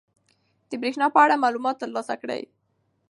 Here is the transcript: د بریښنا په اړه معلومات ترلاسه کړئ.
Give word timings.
د 0.69 0.71
بریښنا 0.81 1.07
په 1.15 1.19
اړه 1.25 1.41
معلومات 1.43 1.75
ترلاسه 1.83 2.13
کړئ. 2.21 2.41